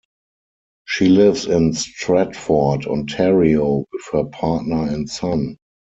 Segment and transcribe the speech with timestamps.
[0.87, 5.57] She lives in Stratford, Ontario, with her partner and son.